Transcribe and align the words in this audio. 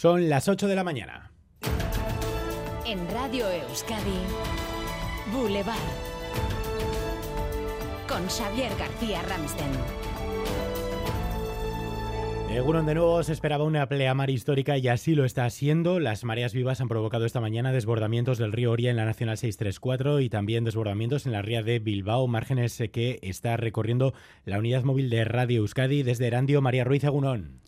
Son 0.00 0.30
las 0.30 0.48
8 0.48 0.66
de 0.66 0.74
la 0.74 0.82
mañana. 0.82 1.30
En 2.86 3.06
Radio 3.10 3.44
Euskadi, 3.50 4.18
Boulevard. 5.30 5.76
Con 8.08 8.26
Xavier 8.26 8.72
García 8.78 9.20
Ramsten. 9.28 9.68
Egunon 12.48 12.86
de 12.86 12.94
nuevo 12.94 13.22
se 13.22 13.34
esperaba 13.34 13.64
una 13.64 13.86
pleamar 13.90 14.30
histórica 14.30 14.78
y 14.78 14.88
así 14.88 15.14
lo 15.14 15.26
está 15.26 15.44
haciendo. 15.44 16.00
Las 16.00 16.24
mareas 16.24 16.54
vivas 16.54 16.80
han 16.80 16.88
provocado 16.88 17.26
esta 17.26 17.42
mañana 17.42 17.70
desbordamientos 17.70 18.38
del 18.38 18.52
río 18.52 18.70
Oria 18.70 18.88
en 18.88 18.96
la 18.96 19.04
Nacional 19.04 19.36
634 19.36 20.20
y 20.20 20.30
también 20.30 20.64
desbordamientos 20.64 21.26
en 21.26 21.32
la 21.32 21.42
ría 21.42 21.62
de 21.62 21.78
Bilbao, 21.78 22.26
márgenes 22.26 22.82
que 22.90 23.18
está 23.20 23.58
recorriendo 23.58 24.14
la 24.46 24.60
unidad 24.60 24.82
móvil 24.82 25.10
de 25.10 25.26
Radio 25.26 25.60
Euskadi 25.60 26.02
desde 26.02 26.26
Erandio. 26.26 26.62
María 26.62 26.84
Ruiz 26.84 27.04
Egunon. 27.04 27.60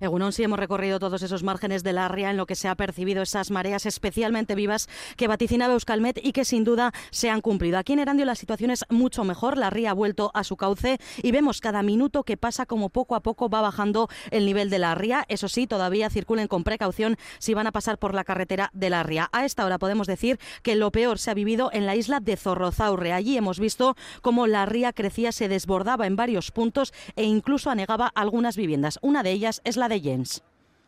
Egunon, 0.00 0.32
sí 0.32 0.42
hemos 0.42 0.58
recorrido 0.58 0.98
todos 0.98 1.22
esos 1.22 1.42
márgenes 1.42 1.82
de 1.82 1.92
la 1.92 2.08
ría 2.08 2.30
en 2.30 2.38
lo 2.38 2.46
que 2.46 2.54
se 2.54 2.68
ha 2.68 2.74
percibido 2.74 3.22
esas 3.22 3.50
mareas 3.50 3.84
especialmente 3.84 4.54
vivas 4.54 4.88
que 5.16 5.28
vaticinaba 5.28 5.74
Euskalmet 5.74 6.18
y 6.24 6.32
que 6.32 6.46
sin 6.46 6.64
duda 6.64 6.92
se 7.10 7.28
han 7.28 7.42
cumplido. 7.42 7.76
Aquí 7.76 7.92
en 7.92 7.98
Erandio 7.98 8.24
la 8.24 8.34
situación 8.34 8.70
es 8.70 8.86
mucho 8.88 9.24
mejor, 9.24 9.58
la 9.58 9.68
ría 9.68 9.90
ha 9.90 9.94
vuelto 9.94 10.30
a 10.32 10.42
su 10.42 10.56
cauce 10.56 10.98
y 11.22 11.32
vemos 11.32 11.60
cada 11.60 11.82
minuto 11.82 12.24
que 12.24 12.38
pasa 12.38 12.64
como 12.64 12.88
poco 12.88 13.14
a 13.14 13.20
poco 13.20 13.50
va 13.50 13.60
bajando 13.60 14.08
el 14.30 14.46
nivel 14.46 14.70
de 14.70 14.78
la 14.78 14.94
ría. 14.94 15.26
Eso 15.28 15.48
sí, 15.48 15.66
todavía 15.66 16.08
circulen 16.08 16.48
con 16.48 16.64
precaución 16.64 17.16
si 17.38 17.52
van 17.52 17.66
a 17.66 17.72
pasar 17.72 17.98
por 17.98 18.14
la 18.14 18.24
carretera 18.24 18.70
de 18.72 18.88
la 18.88 19.02
ría. 19.02 19.28
A 19.32 19.44
esta 19.44 19.66
hora 19.66 19.78
podemos 19.78 20.06
decir 20.06 20.40
que 20.62 20.76
lo 20.76 20.92
peor 20.92 21.18
se 21.18 21.30
ha 21.30 21.34
vivido 21.34 21.68
en 21.74 21.84
la 21.84 21.94
isla 21.94 22.20
de 22.20 22.38
Zorrozaurre. 22.38 23.12
Allí 23.12 23.36
hemos 23.36 23.60
visto 23.60 23.96
cómo 24.22 24.46
la 24.46 24.64
ría 24.64 24.94
crecía, 24.94 25.30
se 25.30 25.48
desbordaba 25.48 26.06
en 26.06 26.16
varios 26.16 26.52
puntos 26.52 26.94
e 27.16 27.24
incluso 27.24 27.68
anegaba 27.68 28.10
algunas 28.14 28.56
viviendas. 28.56 28.98
Una 29.02 29.22
de 29.22 29.32
ellas 29.32 29.60
es 29.64 29.76
la 29.76 29.89
de 29.90 30.00
Jens. 30.00 30.42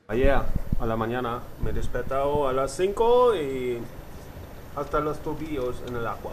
Ayer 0.08 0.40
a 0.80 0.86
la 0.86 0.96
mañana 0.96 1.42
me 1.62 1.70
he 1.70 1.72
despertado 1.72 2.48
a 2.48 2.52
las 2.52 2.74
5 2.76 3.36
y 3.36 3.78
hasta 4.76 5.00
los 5.00 5.18
tobillos 5.18 5.82
en 5.86 5.96
el 5.96 6.06
agua. 6.06 6.32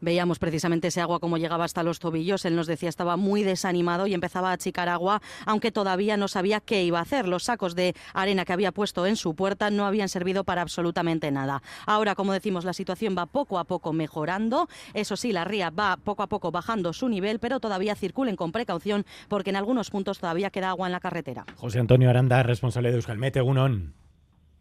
Veíamos 0.00 0.38
precisamente 0.38 0.88
ese 0.88 1.00
agua 1.00 1.20
como 1.20 1.38
llegaba 1.38 1.64
hasta 1.64 1.82
los 1.82 1.98
tobillos. 1.98 2.44
Él 2.44 2.56
nos 2.56 2.66
decía 2.66 2.88
estaba 2.88 3.16
muy 3.16 3.42
desanimado 3.42 4.06
y 4.06 4.14
empezaba 4.14 4.50
a 4.50 4.52
achicar 4.52 4.88
agua, 4.88 5.20
aunque 5.46 5.72
todavía 5.72 6.16
no 6.16 6.28
sabía 6.28 6.60
qué 6.60 6.84
iba 6.84 6.98
a 6.98 7.02
hacer. 7.02 7.28
Los 7.28 7.44
sacos 7.44 7.74
de 7.74 7.94
arena 8.14 8.44
que 8.44 8.52
había 8.52 8.72
puesto 8.72 9.06
en 9.06 9.16
su 9.16 9.34
puerta 9.34 9.70
no 9.70 9.86
habían 9.86 10.08
servido 10.08 10.44
para 10.44 10.62
absolutamente 10.62 11.30
nada. 11.30 11.62
Ahora, 11.86 12.14
como 12.14 12.32
decimos, 12.32 12.64
la 12.64 12.72
situación 12.72 13.14
va 13.16 13.26
poco 13.26 13.58
a 13.58 13.64
poco 13.64 13.92
mejorando. 13.92 14.68
Eso 14.94 15.16
sí, 15.16 15.32
la 15.32 15.44
ría 15.44 15.70
va 15.70 15.98
poco 16.02 16.22
a 16.22 16.28
poco 16.28 16.50
bajando 16.50 16.92
su 16.92 17.08
nivel, 17.08 17.38
pero 17.38 17.60
todavía 17.60 17.94
circulen 17.94 18.36
con 18.36 18.52
precaución 18.52 19.04
porque 19.28 19.50
en 19.50 19.56
algunos 19.56 19.90
puntos 19.90 20.18
todavía 20.18 20.50
queda 20.50 20.70
agua 20.70 20.86
en 20.86 20.92
la 20.92 21.00
carretera. 21.00 21.44
José 21.56 21.78
Antonio 21.78 22.10
Aranda, 22.10 22.42
responsable 22.42 22.90
de 22.90 22.96
Euskalmete, 22.96 23.38
Egunon. 23.38 23.94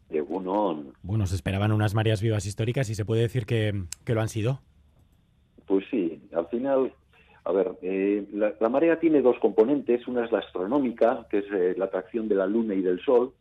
Egunon. 0.10 0.94
Bueno, 1.04 1.28
se 1.28 1.36
esperaban 1.36 1.72
unas 1.72 1.94
mareas 1.94 2.22
vivas 2.22 2.46
históricas 2.46 2.90
y 2.90 2.96
se 2.96 3.06
puede 3.06 3.22
decir 3.22 3.46
que, 3.46 3.84
que 4.04 4.14
lo 4.14 4.22
han 4.22 4.30
sido. 4.30 4.62
Pues 5.70 5.86
sí, 5.92 6.20
al 6.34 6.48
final, 6.48 6.92
a 7.44 7.52
ver, 7.52 7.74
eh, 7.84 8.26
la, 8.34 8.70
marea 8.70 9.00
tiene 9.00 9.22
dos 9.22 9.38
componentes. 9.38 10.08
Una 10.08 10.26
es 10.26 10.32
la 10.32 10.40
astronómica, 10.40 11.28
que 11.30 11.38
es 11.38 11.46
eh, 11.54 11.76
la 11.78 11.86
atracción 11.86 12.28
de 12.28 12.34
la 12.34 12.48
Luna 12.48 12.74
y 12.74 12.82
del 12.82 13.00
Sol, 13.02 13.34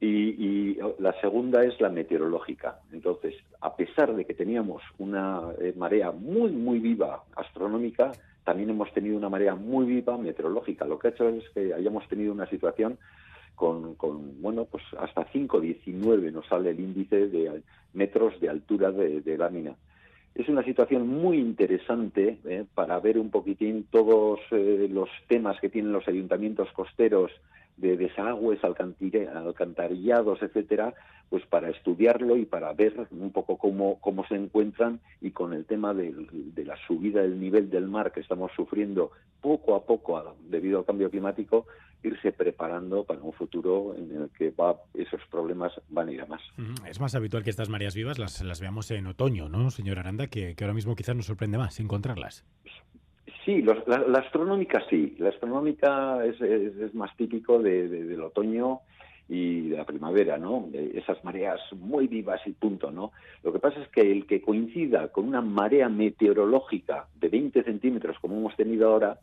y, 0.00 0.76
la 0.98 1.12
segunda 1.20 1.62
es 1.62 1.80
la 1.80 1.88
meteorológica. 1.88 2.80
Entonces, 2.92 3.36
a 3.60 3.76
pesar 3.76 4.16
de 4.16 4.24
que 4.24 4.34
teníamos 4.34 4.82
una 4.98 5.42
eh, 5.60 5.72
marea 5.76 6.10
muy, 6.10 6.50
muy 6.50 6.80
viva 6.80 7.22
astronómica, 7.36 8.10
también 8.42 8.70
hemos 8.70 8.92
tenido 8.92 9.16
una 9.16 9.28
marea 9.28 9.54
muy 9.54 9.86
viva 9.86 10.18
meteorológica. 10.18 10.86
Lo 10.86 10.98
que 10.98 11.06
ha 11.06 11.10
hecho 11.12 11.28
es 11.28 11.48
que 11.50 11.72
hayamos 11.72 12.08
tenido 12.08 12.32
una 12.32 12.46
situación 12.50 12.98
con, 13.54 13.94
con 13.94 14.42
bueno, 14.42 14.64
pues 14.64 14.82
hasta 14.98 15.24
5,19 15.24 16.32
nos 16.32 16.48
sale 16.48 16.70
el 16.70 16.80
índice 16.80 17.28
de 17.28 17.62
metros 17.92 18.40
de 18.40 18.48
altura 18.48 18.90
de 18.90 19.38
lámina 19.38 19.76
es 20.34 20.48
una 20.48 20.62
situación 20.64 21.08
muy 21.08 21.38
interesante 21.38 22.38
eh, 22.44 22.64
para 22.74 22.98
ver 23.00 23.18
un 23.18 23.30
poquitín 23.30 23.86
todos 23.90 24.40
eh, 24.52 24.88
los 24.90 25.08
temas 25.28 25.60
que 25.60 25.68
tienen 25.68 25.92
los 25.92 26.06
ayuntamientos 26.08 26.70
costeros 26.72 27.32
de 27.76 27.96
desagües, 27.96 28.60
alcantarillados, 28.62 30.42
etcétera, 30.42 30.94
pues 31.30 31.46
para 31.46 31.70
estudiarlo 31.70 32.36
y 32.36 32.44
para 32.44 32.72
ver 32.74 33.06
un 33.12 33.30
poco 33.30 33.56
cómo, 33.56 34.00
cómo 34.00 34.26
se 34.26 34.34
encuentran 34.34 35.00
y 35.20 35.30
con 35.30 35.54
el 35.54 35.64
tema 35.64 35.94
de, 35.94 36.12
de 36.32 36.64
la 36.64 36.76
subida 36.88 37.22
del 37.22 37.40
nivel 37.40 37.70
del 37.70 37.86
mar 37.86 38.10
que 38.12 38.20
estamos 38.20 38.50
sufriendo 38.56 39.12
poco 39.40 39.76
a 39.76 39.86
poco 39.86 40.36
debido 40.48 40.80
al 40.80 40.84
cambio 40.84 41.08
climático, 41.08 41.66
irse 42.02 42.32
preparando 42.32 43.04
para 43.04 43.20
un 43.20 43.32
futuro 43.32 43.94
en 43.96 44.22
el 44.22 44.30
que 44.30 44.50
va, 44.50 44.76
esos 44.94 45.20
problemas 45.30 45.72
van 45.88 46.08
a 46.08 46.12
ir 46.12 46.20
a 46.20 46.26
más. 46.26 46.42
Es 46.88 47.00
más 47.00 47.14
habitual 47.14 47.44
que 47.44 47.50
estas 47.50 47.68
mareas 47.68 47.94
vivas 47.94 48.18
las, 48.18 48.42
las 48.42 48.60
veamos 48.60 48.90
en 48.90 49.06
otoño, 49.06 49.48
¿no, 49.48 49.70
señor 49.70 49.98
Aranda? 49.98 50.26
Que, 50.26 50.54
que 50.56 50.64
ahora 50.64 50.74
mismo 50.74 50.96
quizás 50.96 51.14
nos 51.14 51.26
sorprende 51.26 51.58
más 51.58 51.78
encontrarlas. 51.78 52.44
Sí, 53.44 53.62
los, 53.62 53.86
la, 53.86 53.98
la, 53.98 54.18
astronómica 54.18 54.82
sí. 54.90 55.16
La 55.18 55.30
astronómica 55.30 56.24
es, 56.24 56.40
es, 56.40 56.76
es 56.76 56.94
más 56.94 57.16
típico 57.16 57.58
de, 57.58 57.88
de, 57.88 58.04
del 58.04 58.22
otoño 58.22 58.80
y 59.30 59.68
la 59.68 59.84
primavera, 59.84 60.38
¿no? 60.38 60.68
Esas 60.72 61.22
mareas 61.22 61.60
muy 61.78 62.08
vivas 62.08 62.40
y 62.46 62.50
punto, 62.50 62.90
¿no? 62.90 63.12
Lo 63.44 63.52
que 63.52 63.60
pasa 63.60 63.80
es 63.80 63.88
que 63.88 64.00
el 64.00 64.26
que 64.26 64.42
coincida 64.42 65.06
con 65.08 65.28
una 65.28 65.40
marea 65.40 65.88
meteorológica 65.88 67.06
de 67.14 67.28
20 67.28 67.62
centímetros, 67.62 68.18
como 68.18 68.36
hemos 68.36 68.56
tenido 68.56 68.90
ahora, 68.90 69.20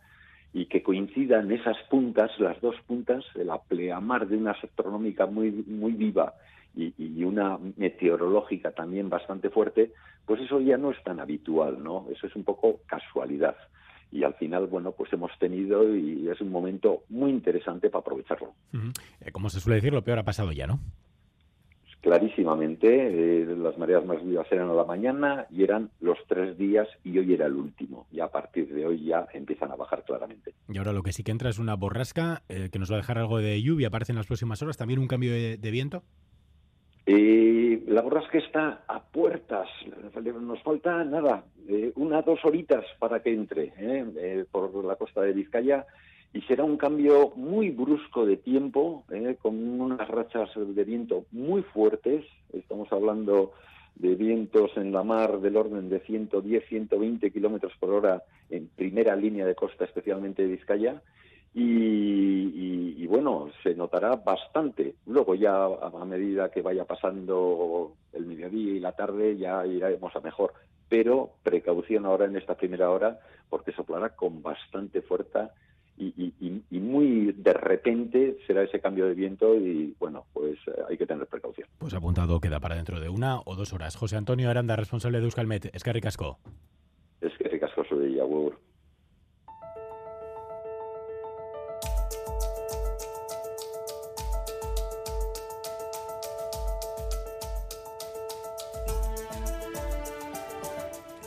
y 0.53 0.67
que 0.67 0.81
coincidan 0.81 1.51
esas 1.51 1.75
puntas, 1.89 2.31
las 2.39 2.59
dos 2.61 2.77
puntas, 2.87 3.25
la 3.35 3.61
pleamar 3.61 4.29
de 4.29 4.37
una 4.37 4.51
astronómica 4.51 5.25
muy, 5.25 5.51
muy 5.51 5.91
viva 5.91 6.35
y, 6.73 6.93
y, 6.97 7.23
una 7.25 7.59
meteorológica 7.75 8.71
también 8.71 9.09
bastante 9.09 9.49
fuerte, 9.49 9.91
pues 10.25 10.39
eso 10.39 10.61
ya 10.61 10.77
no 10.77 10.91
es 10.91 11.03
tan 11.03 11.19
habitual, 11.19 11.83
¿no? 11.83 12.05
Eso 12.09 12.27
es 12.27 12.35
un 12.37 12.45
poco 12.45 12.79
casualidad. 12.85 13.57
Y 14.11 14.23
al 14.23 14.33
final, 14.35 14.67
bueno, 14.67 14.91
pues 14.91 15.11
hemos 15.13 15.31
tenido 15.39 15.95
y 15.95 16.29
es 16.29 16.39
un 16.41 16.51
momento 16.51 17.03
muy 17.09 17.29
interesante 17.29 17.89
para 17.89 18.01
aprovecharlo. 18.01 18.53
Uh 18.73 18.77
-huh. 18.77 19.31
Como 19.31 19.49
se 19.49 19.59
suele 19.59 19.75
decir, 19.75 19.93
lo 19.93 20.03
peor 20.03 20.19
ha 20.19 20.23
pasado 20.23 20.51
ya, 20.51 20.67
¿no? 20.67 20.79
clarísimamente 22.07 22.87
eh, 23.41 23.45
las 23.57 23.77
mareas 23.77 24.05
más 24.05 24.23
vivas 24.23 24.47
eran 24.51 24.69
a 24.69 24.73
la 24.73 24.85
mañana 24.85 25.45
y 25.49 25.63
eran 25.63 25.89
los 25.99 26.17
tres 26.27 26.57
días 26.57 26.87
y 27.03 27.17
hoy 27.17 27.33
era 27.33 27.47
el 27.47 27.53
último. 27.53 28.07
Y 28.11 28.21
a 28.21 28.27
partir 28.27 28.73
de 28.73 28.85
hoy 28.85 29.03
ya 29.03 29.27
empiezan 29.33 29.71
a 29.71 29.75
bajar 29.75 30.05
claramente. 30.05 30.53
Y 30.69 30.77
ahora 30.77 30.93
lo 30.93 31.03
que 31.03 31.11
sí 31.11 31.23
que 31.23 31.31
entra 31.31 31.49
es 31.49 31.59
una 31.59 31.75
borrasca 31.75 32.43
eh, 32.47 32.69
que 32.71 32.79
nos 32.79 32.89
va 32.89 32.95
a 32.95 32.99
dejar 32.99 33.17
algo 33.17 33.39
de 33.39 33.61
lluvia, 33.61 33.89
aparece 33.89 34.13
en 34.13 34.17
las 34.17 34.27
próximas 34.27 34.61
horas. 34.61 34.77
¿También 34.77 34.99
un 34.99 35.07
cambio 35.07 35.31
de, 35.33 35.57
de 35.57 35.71
viento? 35.71 36.03
Eh, 37.09 37.83
la 37.87 38.01
borrasca 38.01 38.37
está 38.37 38.83
a 38.85 39.01
puertas, 39.01 39.69
nos 40.41 40.61
falta 40.61 41.05
nada, 41.05 41.45
eh, 41.69 41.93
una 41.95 42.21
dos 42.21 42.43
horitas 42.43 42.83
para 42.99 43.21
que 43.21 43.33
entre 43.33 43.71
eh, 43.77 44.45
por 44.51 44.83
la 44.83 44.97
costa 44.97 45.21
de 45.21 45.31
Vizcaya 45.31 45.85
y 46.33 46.41
será 46.41 46.65
un 46.65 46.75
cambio 46.75 47.31
muy 47.37 47.71
brusco 47.71 48.25
de 48.25 48.35
tiempo, 48.35 49.05
eh, 49.09 49.37
con 49.41 49.79
unas 49.79 50.05
rachas 50.09 50.49
de 50.55 50.83
viento 50.83 51.23
muy 51.31 51.61
fuertes. 51.61 52.25
Estamos 52.51 52.91
hablando 52.91 53.53
de 53.95 54.15
vientos 54.15 54.71
en 54.75 54.91
la 54.91 55.03
mar 55.03 55.39
del 55.39 55.55
orden 55.55 55.89
de 55.89 56.01
110, 56.01 56.65
120 56.67 57.31
kilómetros 57.31 57.71
por 57.79 57.91
hora 57.91 58.21
en 58.49 58.67
primera 58.67 59.15
línea 59.15 59.45
de 59.45 59.55
costa, 59.55 59.85
especialmente 59.85 60.43
de 60.43 60.49
Vizcaya. 60.49 61.01
Y, 61.59 63.07
bueno, 63.07 63.49
se 63.63 63.73
notará 63.73 64.15
bastante. 64.15 64.93
Luego 65.07 65.33
ya 65.33 65.65
a, 65.65 66.05
medida 66.05 66.51
que 66.51 66.61
vaya 66.61 66.85
pasando 66.85 67.93
el 68.13 68.25
mediodía 68.25 68.73
y 68.73 68.79
la 68.79 68.91
tarde 68.91 69.37
ya 69.37 69.65
iremos 69.65 70.15
a 70.15 70.19
mejor. 70.19 70.53
Pero 70.87 71.31
precaución 71.41 72.05
ahora 72.05 72.25
en 72.25 72.35
esta 72.35 72.55
primera 72.55 72.91
hora 72.91 73.19
porque 73.49 73.71
soplará 73.71 74.09
con 74.09 74.43
bastante 74.43 75.01
fuerza 75.01 75.51
y, 75.97 76.53
muy 76.79 77.33
de 77.33 77.53
repente 77.53 78.37
será 78.45 78.61
ese 78.61 78.79
cambio 78.79 79.07
de 79.07 79.15
viento 79.15 79.55
y 79.55 79.95
bueno, 79.99 80.25
pues 80.31 80.59
eh, 80.67 80.83
hay 80.87 80.97
que 80.97 81.07
tener 81.07 81.25
precaución. 81.25 81.67
Pues 81.79 81.93
apuntado 81.95 82.39
queda 82.39 82.59
para 82.59 82.75
dentro 82.75 82.99
de 82.99 83.09
una 83.09 83.39
o 83.45 83.55
dos 83.55 83.73
horas. 83.73 83.95
José 83.95 84.15
Antonio 84.15 84.49
Aranda, 84.49 84.75
responsable 84.75 85.17
de 85.17 85.25
Euskalmet. 85.25 85.73
Es 85.73 85.83
que. 85.83 86.37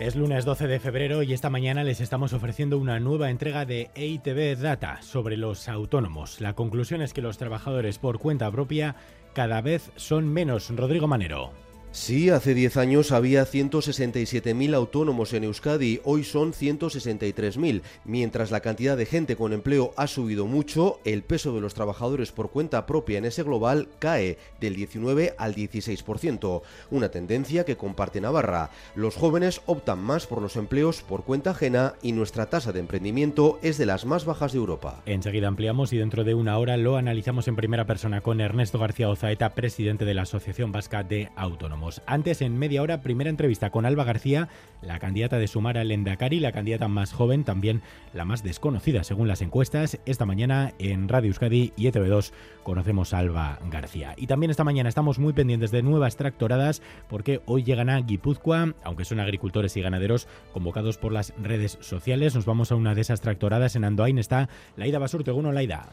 Es 0.00 0.17
lunes 0.17 0.47
12 0.47 0.67
de 0.67 0.81
febrero 0.81 1.23
y 1.23 1.35
esta 1.35 1.50
mañana 1.50 1.85
les 1.85 2.00
estamos 2.00 2.32
ofreciendo 2.32 2.79
una 2.79 2.99
nueva 3.00 3.29
entrega 3.29 3.67
de 3.67 3.91
EITB 3.94 4.58
Data 4.58 5.02
sobre 5.02 5.37
los 5.37 5.69
autónomos. 5.69 6.41
La 6.41 6.55
conclusión 6.55 7.02
es 7.02 7.12
que 7.12 7.20
los 7.20 7.37
trabajadores 7.37 7.99
por 7.99 8.19
cuenta 8.19 8.50
propia 8.50 8.97
cada 9.35 9.61
vez 9.61 9.93
son 9.97 10.26
menos. 10.26 10.75
Rodrigo 10.75 11.06
Manero. 11.06 11.52
Sí, 11.92 12.31
hace 12.31 12.54
10 12.54 12.76
años 12.76 13.10
había 13.10 13.44
167.000 13.44 14.75
autónomos 14.76 15.32
en 15.32 15.42
Euskadi, 15.42 16.00
hoy 16.04 16.22
son 16.22 16.52
163.000. 16.52 17.82
Mientras 18.04 18.52
la 18.52 18.60
cantidad 18.60 18.96
de 18.96 19.06
gente 19.06 19.34
con 19.34 19.52
empleo 19.52 19.90
ha 19.96 20.06
subido 20.06 20.46
mucho, 20.46 21.00
el 21.04 21.25
peso 21.25 21.52
de 21.52 21.60
los 21.60 21.75
trabajadores 21.75 22.31
por 22.31 22.52
cuenta 22.52 22.87
propia 22.87 23.19
en 23.19 23.25
ese 23.25 23.42
global 23.42 23.88
cae 23.98 24.38
del 24.60 24.76
19 24.76 25.34
al 25.37 25.56
16%, 25.56 26.62
una 26.92 27.08
tendencia 27.08 27.64
que 27.64 27.76
comparte 27.76 28.20
Navarra. 28.20 28.70
Los 28.94 29.16
jóvenes 29.16 29.60
optan 29.66 29.98
más 29.98 30.28
por 30.28 30.40
los 30.40 30.54
empleos 30.54 31.02
por 31.02 31.25
cuenta 31.25 31.50
ajena 31.50 31.94
y 32.02 32.12
nuestra 32.12 32.46
tasa 32.46 32.70
de 32.70 32.78
emprendimiento 32.78 33.58
es 33.62 33.78
de 33.78 33.87
las 33.87 34.06
más 34.06 34.25
bajas 34.25 34.52
de 34.52 34.58
Europa. 34.58 35.02
Enseguida 35.06 35.48
ampliamos 35.48 35.92
y 35.92 35.98
dentro 35.98 36.22
de 36.22 36.34
una 36.34 36.56
hora 36.56 36.76
lo 36.76 36.96
analizamos 36.96 37.48
en 37.48 37.56
primera 37.56 37.84
persona 37.84 38.20
con 38.20 38.40
Ernesto 38.40 38.78
García 38.78 39.08
Ozaeta, 39.08 39.56
presidente 39.56 40.04
de 40.04 40.14
la 40.14 40.22
Asociación 40.22 40.70
Vasca 40.70 41.02
de 41.02 41.31
Autónomos. 41.34 41.80
Antes, 42.06 42.43
en 42.43 42.59
media 42.59 42.82
hora, 42.82 43.03
primera 43.03 43.31
entrevista 43.31 43.71
con 43.71 43.87
Alba 43.87 44.05
García, 44.05 44.49
la 44.82 44.99
candidata 44.99 45.38
de 45.38 45.49
Sumar 45.49 45.79
al 45.79 45.91
Endacari, 45.91 46.38
la 46.38 46.53
candidata 46.53 46.88
más 46.88 47.12
joven, 47.12 47.44
también 47.44 47.82
la 48.12 48.25
más 48.25 48.43
desconocida 48.43 49.03
según 49.03 49.29
las 49.29 49.41
encuestas. 49.41 49.99
Esta 50.05 50.27
mañana 50.27 50.73
en 50.79 51.09
Radio 51.09 51.29
Euskadi 51.29 51.73
y 51.77 51.87
ETV2 51.87 52.32
conocemos 52.62 53.15
a 53.15 53.19
Alba 53.19 53.59
García. 53.71 54.15
Y 54.17 54.27
también 54.27 54.50
esta 54.50 54.65
mañana 54.65 54.88
estamos 54.88 55.19
muy 55.19 55.32
pendientes 55.32 55.71
de 55.71 55.82
nuevas 55.82 56.17
tractoradas 56.17 56.82
porque 57.09 57.41
hoy 57.47 57.62
llegan 57.62 57.88
a 57.88 58.00
Guipúzcoa, 58.00 58.75
aunque 58.85 59.05
son 59.05 59.21
agricultores 59.21 59.76
y 59.76 59.83
ganaderos 59.83 60.29
convocados 60.53 60.99
por 60.99 61.12
las 61.12 61.33
redes 61.43 61.79
sociales. 61.81 62.35
Nos 62.35 62.44
vamos 62.44 62.73
a 62.73 62.76
una 62.76 62.94
de 62.94 63.00
esas 63.00 63.21
tractoradas. 63.21 63.75
En 63.75 63.85
Andoain 63.85 64.19
está 64.19 64.49
Laida 64.76 64.99
Basurto. 64.99 65.35
Uno, 65.35 65.50
Laida. 65.53 65.88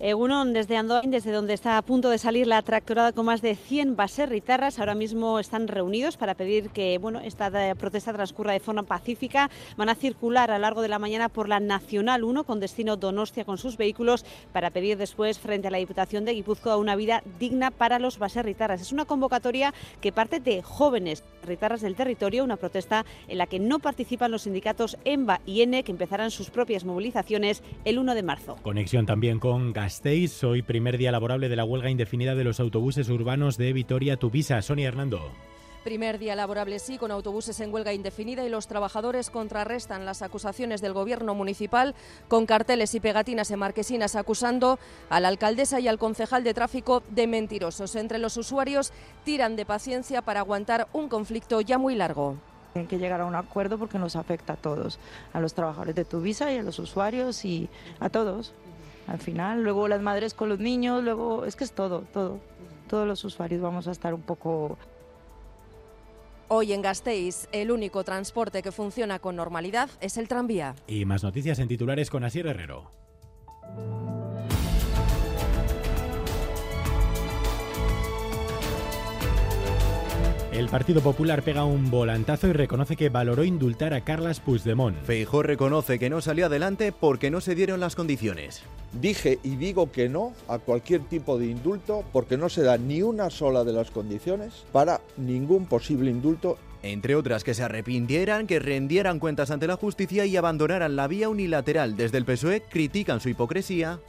Egunon, 0.00 0.52
desde 0.52 0.76
Andoain, 0.76 1.10
desde 1.10 1.32
donde 1.32 1.54
está 1.54 1.76
a 1.76 1.82
punto 1.82 2.08
de 2.08 2.18
salir 2.18 2.46
la 2.46 2.62
tractorada 2.62 3.10
con 3.10 3.26
más 3.26 3.42
de 3.42 3.56
100 3.56 3.96
baserritarras, 3.96 4.78
ahora 4.78 4.94
mismo 4.94 5.40
están 5.40 5.66
reunidos 5.66 6.16
para 6.16 6.34
pedir 6.34 6.70
que 6.70 6.98
bueno, 6.98 7.18
esta 7.18 7.50
protesta 7.74 8.12
transcurra 8.12 8.52
de 8.52 8.60
forma 8.60 8.84
pacífica. 8.84 9.50
Van 9.76 9.88
a 9.88 9.96
circular 9.96 10.52
a 10.52 10.58
lo 10.58 10.62
largo 10.62 10.82
de 10.82 10.88
la 10.88 11.00
mañana 11.00 11.28
por 11.28 11.48
la 11.48 11.58
Nacional 11.58 12.22
1 12.22 12.44
con 12.44 12.60
destino 12.60 12.96
Donostia 12.96 13.44
con 13.44 13.58
sus 13.58 13.76
vehículos 13.76 14.24
para 14.52 14.70
pedir 14.70 14.98
después 14.98 15.40
frente 15.40 15.66
a 15.66 15.72
la 15.72 15.78
Diputación 15.78 16.24
de 16.24 16.34
Guipúzcoa 16.34 16.76
una 16.76 16.94
vida 16.94 17.24
digna 17.40 17.72
para 17.72 17.98
los 17.98 18.20
baserritarras. 18.20 18.80
Es 18.80 18.92
una 18.92 19.04
convocatoria 19.04 19.74
que 20.00 20.12
parte 20.12 20.38
de 20.38 20.62
jóvenes 20.62 21.24
ritarras 21.44 21.80
del 21.80 21.96
territorio, 21.96 22.44
una 22.44 22.56
protesta 22.56 23.04
en 23.26 23.38
la 23.38 23.46
que 23.46 23.58
no 23.58 23.80
participan 23.80 24.30
los 24.30 24.42
sindicatos 24.42 24.96
EMBA 25.04 25.40
y 25.44 25.62
ENE 25.62 25.82
que 25.82 25.90
empezarán 25.90 26.30
sus 26.30 26.50
propias 26.50 26.84
movilizaciones 26.84 27.64
el 27.84 27.98
1 27.98 28.14
de 28.14 28.22
marzo. 28.22 28.56
Conexión 28.62 29.04
también 29.04 29.40
con 29.40 29.72
Gasteiz, 29.88 30.44
hoy 30.44 30.60
primer 30.60 30.98
día 30.98 31.10
laborable 31.10 31.48
de 31.48 31.56
la 31.56 31.64
huelga 31.64 31.88
indefinida 31.88 32.34
de 32.34 32.44
los 32.44 32.60
autobuses 32.60 33.08
urbanos 33.08 33.56
de 33.56 33.72
Vitoria-Tuvisa. 33.72 34.60
Sonia 34.60 34.86
Hernando. 34.86 35.30
Primer 35.82 36.18
día 36.18 36.36
laborable 36.36 36.78
sí, 36.78 36.98
con 36.98 37.10
autobuses 37.10 37.58
en 37.60 37.72
huelga 37.72 37.94
indefinida 37.94 38.44
y 38.44 38.50
los 38.50 38.66
trabajadores 38.66 39.30
contrarrestan 39.30 40.04
las 40.04 40.20
acusaciones 40.20 40.82
del 40.82 40.92
gobierno 40.92 41.34
municipal 41.34 41.94
con 42.28 42.44
carteles 42.44 42.94
y 42.94 43.00
pegatinas 43.00 43.50
en 43.50 43.60
marquesinas 43.60 44.14
acusando 44.14 44.78
a 45.08 45.20
la 45.20 45.28
alcaldesa 45.28 45.80
y 45.80 45.88
al 45.88 45.98
concejal 45.98 46.44
de 46.44 46.52
tráfico 46.52 47.02
de 47.08 47.26
mentirosos. 47.26 47.96
Entre 47.96 48.18
los 48.18 48.36
usuarios 48.36 48.92
tiran 49.24 49.56
de 49.56 49.64
paciencia 49.64 50.20
para 50.20 50.40
aguantar 50.40 50.86
un 50.92 51.08
conflicto 51.08 51.62
ya 51.62 51.78
muy 51.78 51.94
largo. 51.94 52.36
Tienen 52.74 52.88
que 52.88 52.98
llegar 52.98 53.22
a 53.22 53.24
un 53.24 53.34
acuerdo 53.34 53.78
porque 53.78 53.98
nos 53.98 54.16
afecta 54.16 54.52
a 54.52 54.56
todos, 54.56 54.98
a 55.32 55.40
los 55.40 55.54
trabajadores 55.54 55.94
de 55.94 56.04
Tuvisa 56.04 56.52
y 56.52 56.58
a 56.58 56.62
los 56.62 56.78
usuarios 56.78 57.42
y 57.46 57.70
a 58.00 58.10
todos 58.10 58.52
al 59.08 59.18
final, 59.18 59.62
luego 59.62 59.88
las 59.88 60.02
madres 60.02 60.34
con 60.34 60.48
los 60.48 60.58
niños, 60.58 61.02
luego 61.02 61.44
es 61.44 61.56
que 61.56 61.64
es 61.64 61.72
todo, 61.72 62.02
todo. 62.12 62.38
Todos 62.88 63.06
los 63.06 63.24
usuarios 63.24 63.60
vamos 63.60 63.88
a 63.88 63.90
estar 63.90 64.14
un 64.14 64.22
poco 64.22 64.78
Hoy 66.50 66.72
en 66.72 66.80
Gasteiz, 66.80 67.46
el 67.52 67.70
único 67.70 68.04
transporte 68.04 68.62
que 68.62 68.72
funciona 68.72 69.18
con 69.18 69.36
normalidad 69.36 69.90
es 70.00 70.16
el 70.16 70.28
tranvía. 70.28 70.74
Y 70.86 71.04
más 71.04 71.22
noticias 71.22 71.58
en 71.58 71.68
titulares 71.68 72.08
con 72.08 72.24
Asier 72.24 72.46
Herrero. 72.46 72.90
El 80.58 80.66
Partido 80.66 81.00
Popular 81.00 81.44
pega 81.44 81.64
un 81.64 81.88
volantazo 81.88 82.48
y 82.48 82.52
reconoce 82.52 82.96
que 82.96 83.10
valoró 83.10 83.44
indultar 83.44 83.94
a 83.94 84.00
Carlas 84.00 84.40
Puigdemont. 84.40 85.00
Feijó 85.04 85.44
reconoce 85.44 86.00
que 86.00 86.10
no 86.10 86.20
salió 86.20 86.46
adelante 86.46 86.90
porque 86.90 87.30
no 87.30 87.40
se 87.40 87.54
dieron 87.54 87.78
las 87.78 87.94
condiciones. 87.94 88.64
Dije 89.00 89.38
y 89.44 89.54
digo 89.54 89.92
que 89.92 90.08
no 90.08 90.32
a 90.48 90.58
cualquier 90.58 91.02
tipo 91.02 91.38
de 91.38 91.46
indulto 91.46 92.02
porque 92.12 92.36
no 92.36 92.48
se 92.48 92.62
da 92.62 92.76
ni 92.76 93.02
una 93.02 93.30
sola 93.30 93.62
de 93.62 93.72
las 93.72 93.92
condiciones 93.92 94.64
para 94.72 95.00
ningún 95.16 95.66
posible 95.66 96.10
indulto 96.10 96.58
entre 96.82 97.14
otras 97.14 97.44
que 97.44 97.54
se 97.54 97.62
arrepintieran, 97.62 98.48
que 98.48 98.58
rendieran 98.58 99.20
cuentas 99.20 99.52
ante 99.52 99.68
la 99.68 99.76
justicia 99.76 100.26
y 100.26 100.36
abandonaran 100.36 100.96
la 100.96 101.06
vía 101.06 101.28
unilateral. 101.28 101.96
Desde 101.96 102.18
el 102.18 102.24
PSOE 102.24 102.62
critican 102.62 103.20
su 103.20 103.28
hipocresía 103.28 104.00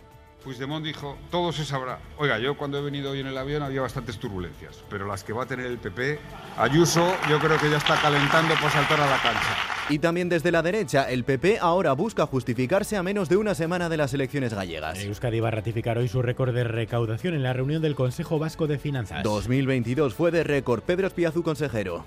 Puigdemont 0.44 0.86
dijo, 0.86 1.18
todo 1.30 1.52
se 1.52 1.66
sabrá. 1.66 2.00
Oiga, 2.18 2.40
yo 2.40 2.56
cuando 2.56 2.78
he 2.78 2.82
venido 2.82 3.12
hoy 3.12 3.20
en 3.20 3.28
el 3.28 3.38
avión 3.38 3.62
había 3.62 3.82
bastantes 3.82 4.18
turbulencias, 4.18 4.84
pero 4.90 5.06
las 5.06 5.24
que 5.24 5.34
va 5.34 5.44
a 5.44 5.46
tener 5.46 5.66
el 5.66 5.78
PP, 5.78 6.18
Ayuso 6.58 7.14
yo 7.30 7.40
creo 7.40 7.58
que 7.58 7.70
ya 7.70 7.78
está 7.78 8.00
calentando 8.02 8.56
por 8.56 8.72
saltar 8.72 9.02
a 9.02 9.10
la 9.10 9.22
cancha. 9.22 9.56
Y 9.90 10.00
también 10.00 10.30
desde 10.30 10.52
la 10.52 10.62
derecha, 10.62 11.10
el 11.10 11.26
PP 11.26 11.58
ahora 11.60 11.94
busca 11.94 12.26
justificarse 12.26 12.96
a 12.96 13.04
menos 13.04 13.28
de 13.28 13.38
una 13.38 13.54
semana 13.54 13.90
de 13.90 13.98
las 13.98 14.14
elecciones 14.14 14.54
gallegas. 14.54 15.04
Euskadi 15.04 15.40
va 15.40 15.50
a 15.50 15.52
ratificar 15.52 15.98
hoy 15.98 16.08
su 16.08 16.22
récord 16.22 16.54
de 16.54 16.64
recaudación 16.64 17.34
en 17.34 17.44
la 17.44 17.54
reunión 17.54 17.82
del 17.82 17.96
Consejo 17.96 18.40
Vasco 18.40 18.68
de 18.68 18.78
Finanzas. 18.78 19.24
2022 19.24 20.14
fue 20.14 20.32
de 20.32 20.44
récord. 20.44 20.82
Pedro 20.84 21.08
Espiazu, 21.08 21.44
consejero. 21.44 22.06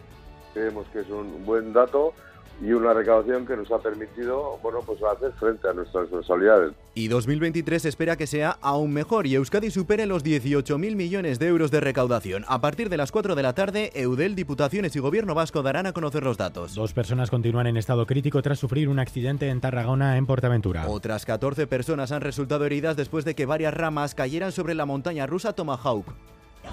Creemos 0.54 0.86
que 0.92 1.00
es 1.00 1.10
un 1.10 1.44
buen 1.44 1.72
dato 1.72 2.14
y 2.62 2.72
una 2.72 2.94
recaudación 2.94 3.44
que 3.44 3.56
nos 3.56 3.70
ha 3.72 3.78
permitido 3.78 4.58
bueno, 4.62 4.80
pues 4.86 5.02
hacer 5.02 5.32
frente 5.32 5.68
a 5.68 5.72
nuestras 5.72 6.04
responsabilidades. 6.04 6.72
Y 6.94 7.08
2023 7.08 7.86
espera 7.86 8.16
que 8.16 8.28
sea 8.28 8.56
aún 8.60 8.92
mejor 8.92 9.26
y 9.26 9.34
Euskadi 9.34 9.70
supere 9.70 10.06
los 10.06 10.24
18.000 10.24 10.94
millones 10.94 11.40
de 11.40 11.48
euros 11.48 11.72
de 11.72 11.80
recaudación. 11.80 12.44
A 12.46 12.60
partir 12.60 12.88
de 12.88 12.96
las 12.96 13.10
4 13.10 13.34
de 13.34 13.42
la 13.42 13.54
tarde, 13.54 13.90
Eudel, 13.94 14.36
Diputaciones 14.36 14.94
y 14.94 15.00
Gobierno 15.00 15.34
Vasco 15.34 15.62
darán 15.62 15.86
a 15.86 15.92
conocer 15.92 16.22
los 16.22 16.36
datos. 16.36 16.74
Dos 16.74 16.92
personas 16.92 17.30
continúan 17.30 17.66
en 17.66 17.76
estado 17.76 18.06
crítico 18.06 18.40
tras 18.42 18.60
sufrir 18.60 18.88
un 18.88 19.00
accidente 19.00 19.48
en 19.48 19.60
Tarragona, 19.60 20.16
en 20.16 20.26
Portaventura. 20.26 20.88
Otras 20.88 21.26
14 21.26 21.66
personas 21.66 22.12
han 22.12 22.20
resultado 22.20 22.64
heridas 22.64 22.96
después 22.96 23.24
de 23.24 23.34
que 23.34 23.46
varias 23.46 23.74
ramas 23.74 24.14
cayeran 24.14 24.52
sobre 24.52 24.74
la 24.74 24.86
montaña 24.86 25.26
rusa 25.26 25.52
Tomahawk. 25.52 26.06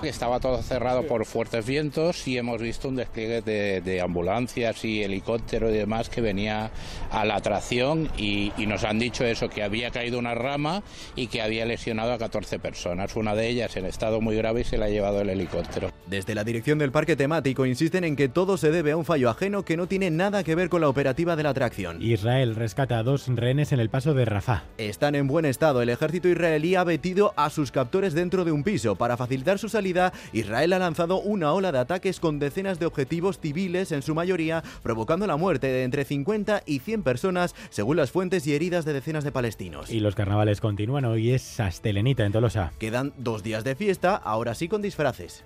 Estaba 0.03 0.39
todo 0.39 0.61
cerrado 0.61 1.05
por 1.07 1.25
fuertes 1.25 1.65
vientos 1.65 2.25
y 2.25 2.37
hemos 2.37 2.61
visto 2.61 2.87
un 2.87 2.95
despliegue 2.95 3.41
de, 3.41 4.01
ambulancias 4.01 4.85
y 4.85 5.03
helicópteros 5.03 5.71
y 5.71 5.77
demás 5.77 6.09
que 6.09 6.21
venía 6.21 6.71
a 7.11 7.25
la 7.25 7.35
atracción 7.35 8.09
y, 8.17 8.53
nos 8.69 8.83
han 8.83 8.99
dicho 8.99 9.25
eso, 9.25 9.49
que 9.49 9.63
había 9.63 9.91
caído 9.91 10.19
una 10.19 10.35
rama 10.35 10.83
y 11.15 11.27
que 11.27 11.41
había 11.41 11.65
lesionado 11.65 12.13
a 12.13 12.17
14 12.17 12.59
personas. 12.59 13.15
Una 13.15 13.35
de 13.35 13.49
ellas 13.49 13.75
en 13.77 13.85
estado 13.85 14.21
muy 14.21 14.35
grave 14.35 14.61
y 14.61 14.63
se 14.63 14.77
la 14.77 14.85
ha 14.85 14.89
llevado 14.89 15.21
el 15.21 15.29
helicóptero. 15.29 15.91
Desde 16.05 16.35
la 16.35 16.43
dirección 16.43 16.77
del 16.77 16.91
parque 16.91 17.15
temático 17.15 17.65
insisten 17.65 18.03
en 18.03 18.15
que 18.15 18.29
todo 18.29 18.57
se 18.57 18.71
debe 18.71 18.91
a 18.91 18.97
un 18.97 19.05
fallo 19.05 19.29
ajeno 19.29 19.65
que 19.65 19.75
no 19.75 19.87
tiene 19.87 20.11
nada 20.11 20.43
que 20.43 20.55
ver 20.55 20.69
con 20.69 20.81
la 20.81 20.89
operativa 20.89 21.35
de 21.35 21.43
la 21.43 21.49
atracción. 21.49 22.01
Israel 22.01 22.55
rescata 22.55 22.99
a 22.99 23.03
dos 23.03 23.27
rehenes 23.27 23.71
en 23.71 23.79
el 23.79 23.89
paso 23.89 24.13
de 24.13 24.25
Rafah. 24.25 24.63
Están 24.77 25.15
en 25.15 25.27
buen 25.27 25.45
estado. 25.45 25.81
El 25.81 25.89
ejército 25.89 26.29
israelí 26.29 26.75
ha 26.75 26.85
metido 26.85 27.33
a 27.35 27.49
sus 27.49 27.71
captores 27.71 28.13
dentro 28.13 28.45
de 28.45 28.51
un 28.51 28.63
piso 28.63 28.95
para 28.95 29.17
facilitar 29.17 29.57
su 29.59 29.67
salida 29.79 30.11
Israel 30.33 30.73
ha 30.73 30.79
lanzado 30.79 31.21
una 31.21 31.53
ola 31.53 31.71
de 31.71 31.79
ataques 31.79 32.19
con 32.19 32.37
decenas 32.37 32.79
de 32.79 32.85
objetivos 32.85 33.39
civiles, 33.39 33.93
en 33.93 34.01
su 34.01 34.13
mayoría, 34.13 34.61
provocando 34.83 35.25
la 35.25 35.37
muerte 35.37 35.67
de 35.67 35.83
entre 35.85 36.03
50 36.03 36.63
y 36.65 36.79
100 36.79 37.03
personas, 37.03 37.55
según 37.69 37.95
las 37.95 38.11
fuentes 38.11 38.45
y 38.45 38.53
heridas 38.53 38.83
de 38.83 38.91
decenas 38.91 39.23
de 39.23 39.31
palestinos. 39.31 39.89
Y 39.89 40.01
los 40.01 40.15
carnavales 40.15 40.59
continúan. 40.59 41.05
Hoy 41.05 41.31
es 41.31 41.43
Sastelenita 41.43 42.25
en 42.25 42.33
Tolosa. 42.33 42.73
Quedan 42.77 43.13
dos 43.17 43.41
días 43.41 43.63
de 43.63 43.75
fiesta, 43.75 44.17
ahora 44.17 44.53
sí 44.53 44.67
con 44.67 44.81
disfraces. 44.81 45.45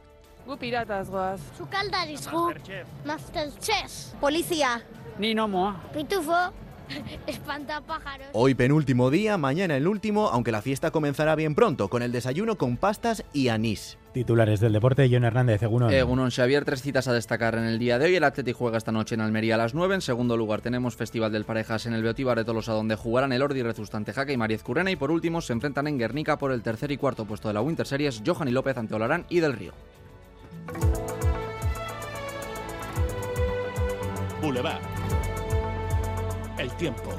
piratas 0.60 1.12
guas. 1.12 1.40
Masterchef. 3.06 4.16
Policía. 4.20 4.84
Ni 5.20 5.36
nomo. 5.36 5.80
Pitufo. 5.94 6.52
Espantapájaros. 7.28 8.28
Hoy 8.34 8.56
penúltimo 8.56 9.10
día, 9.10 9.38
mañana 9.38 9.78
el 9.78 9.88
último, 9.88 10.30
aunque 10.30 10.52
la 10.52 10.62
fiesta 10.62 10.92
comenzará 10.92 11.36
bien 11.36 11.56
pronto, 11.56 11.90
con 11.90 12.02
el 12.02 12.12
desayuno 12.12 12.58
con 12.58 12.78
pastas 12.78 13.24
y 13.34 13.48
anís. 13.50 13.98
Titulares 14.14 14.60
del 14.60 14.74
deporte, 14.74 15.10
John 15.12 15.24
Hernández, 15.24 15.64
Egunon. 15.64 15.92
Egunon, 15.92 16.30
Xavier, 16.30 16.66
tres 16.66 16.84
citas 16.84 17.08
a 17.08 17.14
destacar 17.14 17.56
en 17.56 17.64
el 17.64 17.80
día 17.80 17.98
de 17.98 18.06
hoy. 18.06 18.16
El 18.16 18.24
Atleti 18.24 18.52
juega 18.52 18.78
esta 18.78 18.92
noche 18.92 19.16
en 19.16 19.22
Almería 19.22 19.56
a 19.56 19.58
las 19.58 19.74
9. 19.74 19.96
En 19.96 20.02
segundo 20.02 20.38
lugar 20.38 20.62
tenemos 20.62 20.96
Festival 20.96 21.32
del 21.32 21.46
Parejas 21.46 21.88
en 21.88 21.94
el 21.94 22.04
Beotíbar 22.04 22.38
de 22.38 22.46
Tolosa, 22.46 22.74
donde 22.74 22.96
jugarán 22.96 23.34
el 23.34 23.42
Ordi 23.42 23.64
Rezustante 23.64 24.14
Jaca 24.14 24.32
y 24.32 24.38
Mariez 24.38 24.62
Curena. 24.62 24.92
Y 24.92 24.96
por 24.96 25.10
último 25.10 25.42
se 25.42 25.54
enfrentan 25.54 25.88
en 25.88 25.98
Guernica 25.98 26.38
por 26.38 26.52
el 26.52 26.62
tercer 26.62 26.92
y 26.92 26.98
cuarto 26.98 27.26
puesto 27.26 27.48
de 27.48 27.56
la 27.56 27.62
Winter 27.62 27.88
Series, 27.88 28.22
Johan 28.24 28.48
y 28.48 28.52
López 28.52 28.78
ante 28.78 28.94
Olarán 28.94 29.26
y 29.30 29.40
Del 29.40 29.54
Río. 29.54 29.74
Boulevard. 34.42 34.82
El 36.58 36.72
tiempo. 36.78 37.10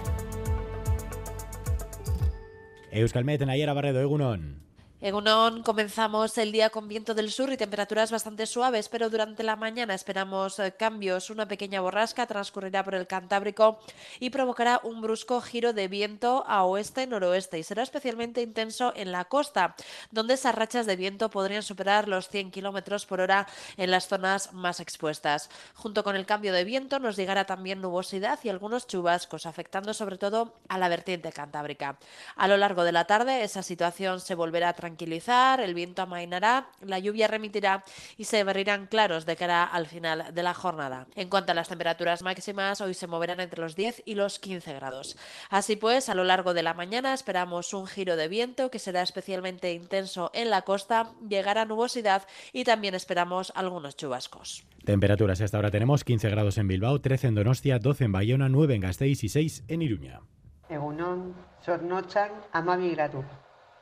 Euskalmet, 2.91 3.41
Nayara 3.45 3.73
Barredo, 3.73 4.01
Egunon. 4.01 4.64
En 5.05 5.15
Unón 5.15 5.63
comenzamos 5.63 6.39
el 6.39 6.51
día 6.51 6.71
con 6.71 6.89
viento 6.89 7.13
del 7.13 7.31
sur 7.31 7.53
y 7.53 7.59
temperaturas 7.59 8.11
bastante 8.11 8.47
suaves, 8.47 8.89
pero 8.89 9.11
durante 9.11 9.43
la 9.43 9.55
mañana 9.55 9.93
esperamos 9.93 10.59
eh, 10.59 10.73
cambios. 10.79 11.29
Una 11.29 11.47
pequeña 11.47 11.83
borrasca 11.83 12.27
transcurrirá 12.27 12.83
por 12.83 12.95
el 12.95 13.07
Cantábrico 13.07 13.81
y 14.19 14.31
provocará 14.31 14.81
un 14.83 15.03
brusco 15.03 15.43
giro 15.43 15.75
de 15.75 15.89
viento 15.89 16.43
a 16.47 16.65
oeste-noroeste 16.65 17.59
y 17.59 17.65
será 17.65 17.83
especialmente 17.83 18.41
intenso 18.41 18.95
en 18.97 19.13
la 19.13 19.27
costa, 19.27 19.77
donde 20.11 20.33
esas 20.33 20.55
rachas 20.55 20.87
de 20.87 20.97
viento 20.97 21.29
podrían 21.29 21.63
superar 21.63 22.09
los 22.09 22.31
100 22.31 22.51
kilómetros 22.51 23.05
por 23.05 23.21
hora 23.21 23.47
en 23.77 23.91
las 23.91 24.09
zonas 24.09 24.55
más 24.55 24.81
expuestas. 24.81 25.51
Junto 25.75 26.03
con 26.03 26.17
el 26.17 26.25
cambio 26.25 26.55
de 26.55 26.65
viento 26.65 26.99
nos 26.99 27.17
llegará 27.17 27.45
también 27.45 27.83
nubosidad 27.83 28.39
y 28.43 28.49
algunos 28.49 28.87
chubascos, 28.87 29.45
afectando 29.45 29.93
sobre 29.93 30.17
todo 30.17 30.55
a 30.71 30.79
la 30.79 30.89
vertiente 30.89 31.31
cantábrica. 31.31 31.99
A 32.37 32.49
lo 32.49 32.57
largo 32.57 32.85
de 32.85 32.93
la 32.93 33.07
tarde 33.07 33.45
esa 33.45 33.63
situación 33.63 34.19
se 34.19 34.35
volverá 34.35 34.71
a 34.71 34.73
tranquilizar, 34.95 35.61
el 35.61 35.75
viento 35.75 36.03
amainará, 36.03 36.69
la 36.81 37.01
lluvia 37.01 37.27
remitirá 37.27 37.83
y 38.17 38.25
se 38.25 38.41
abrirán 38.41 38.87
claros 38.87 39.27
de 39.27 39.35
cara 39.35 39.65
al 39.65 39.87
final 39.87 40.33
de 40.33 40.43
la 40.45 40.55
jornada. 40.55 41.09
En 41.17 41.29
cuanto 41.29 41.51
a 41.51 41.55
las 41.55 41.69
temperaturas 41.69 42.23
máximas, 42.23 42.81
hoy 42.81 42.95
se 42.95 43.09
moverán 43.09 43.41
entre 43.41 43.61
los 43.61 43.75
10 43.75 44.03
y 44.07 44.15
los 44.15 44.39
15 44.39 44.73
grados. 44.75 45.17
Así 45.51 45.75
pues, 45.75 46.09
a 46.09 46.15
lo 46.15 46.23
largo 46.23 46.55
de 46.55 46.63
la 46.63 46.75
mañana 46.75 47.13
esperamos 47.13 47.75
un 47.75 47.89
giro 47.89 48.15
de 48.15 48.29
viento 48.29 48.71
que 48.71 48.79
será 48.79 49.03
especialmente 49.03 49.73
intenso 49.73 50.31
en 50.33 50.49
la 50.49 50.63
costa, 50.63 51.11
llegará 51.29 51.65
nubosidad 51.65 52.23
y 52.53 52.63
también 52.63 52.95
esperamos 52.95 53.53
algunos 53.57 53.97
chubascos. 53.97 54.65
Temperaturas 54.85 55.41
hasta 55.41 55.57
ahora 55.57 55.73
tenemos 55.73 56.05
15 56.05 56.31
grados 56.31 56.57
en 56.59 56.69
Bilbao, 56.69 57.01
13 57.01 57.29
en 57.29 57.35
Donostia, 57.35 57.81
12 57.81 58.05
en 58.05 58.13
Bayona, 58.13 58.49
9 58.49 58.77
en 58.77 58.81
Gasteiz 58.83 59.25
y 59.25 59.29
6 59.29 59.65
en 59.67 59.83
Iruña. 59.83 60.21
Egunon, 60.69 61.35
zornotzan, 61.65 62.31
amabi 62.53 62.91
gradu. 62.91 63.25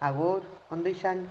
Agur, 0.02 0.42
ondo 0.71 0.88
izan. 0.90 1.28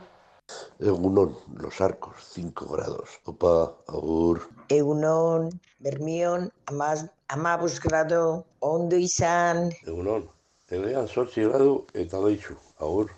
Egunon, 0.79 1.35
Los 1.59 1.81
Arcos, 1.81 2.15
5 2.33 2.67
grados. 2.67 3.19
Opa, 3.25 3.75
agur. 3.87 4.47
Egunon, 4.69 5.49
Bermion, 5.79 6.49
amaz, 6.67 7.05
amabuz 7.27 7.81
grado, 7.81 8.45
ondo 8.59 8.95
izan. 8.95 9.73
Egunon, 9.83 10.29
Elean 10.69 11.09
sortzi 11.11 11.43
gradu 11.43 11.85
eta 11.93 12.23
doitzu. 12.23 12.55
Agur. 12.79 13.11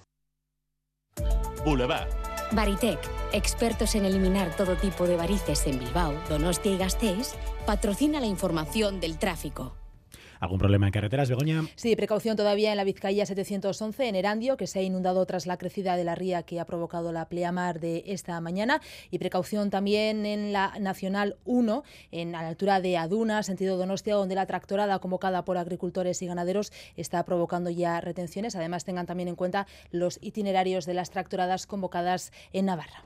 Boulevard. 1.64 2.10
Baritec, 2.54 3.00
expertos 3.32 3.94
en 3.94 4.06
eliminar 4.06 4.56
todo 4.58 4.76
tipo 4.76 5.06
de 5.06 5.18
varices 5.18 5.68
en 5.68 5.78
Bilbao, 5.78 6.14
Donostia 6.30 6.72
y 6.72 6.78
Gasteiz, 6.78 7.36
patrocina 7.68 8.20
la 8.20 8.26
información 8.26 9.00
del 9.00 9.20
tráfico. 9.20 9.83
¿Algún 10.44 10.60
problema 10.60 10.88
en 10.88 10.92
carreteras, 10.92 11.30
Begoña? 11.30 11.64
Sí, 11.78 11.96
precaución 11.96 12.36
todavía 12.36 12.72
en 12.72 12.76
la 12.76 12.84
Vizcaya 12.84 13.26
711 13.26 14.10
en 14.10 14.16
Erandio, 14.16 14.58
que 14.58 14.68
se 14.68 14.80
ha 14.80 14.82
inundado 14.82 15.26
tras 15.26 15.48
la 15.48 15.56
crecida 15.56 15.96
de 15.96 16.04
la 16.04 16.16
ría 16.16 16.44
que 16.44 16.60
ha 16.60 16.66
provocado 16.66 17.14
la 17.14 17.30
pleamar 17.30 17.80
de 17.80 18.04
esta 18.08 18.42
mañana. 18.42 18.82
Y 19.10 19.20
precaución 19.20 19.70
también 19.70 20.26
en 20.26 20.52
la 20.52 20.78
Nacional 20.82 21.38
1, 21.46 21.86
en 22.12 22.34
la 22.34 22.40
altura 22.42 22.82
de 22.82 22.98
Aduna, 22.98 23.42
sentido 23.42 23.78
Donostia, 23.78 24.16
donde 24.16 24.36
la 24.36 24.46
tractorada 24.46 25.00
convocada 25.00 25.46
por 25.46 25.58
agricultores 25.58 26.22
y 26.22 26.28
ganaderos 26.28 26.74
está 26.98 27.24
provocando 27.24 27.70
ya 27.70 28.02
retenciones. 28.02 28.58
Además, 28.58 28.84
tengan 28.84 29.06
también 29.06 29.30
en 29.30 29.38
cuenta 29.38 29.66
los 29.92 30.20
itinerarios 30.22 30.86
de 30.86 30.94
las 30.94 31.10
tractoradas 31.10 31.68
convocadas 31.68 32.34
en 32.52 32.66
Navarra. 32.66 33.06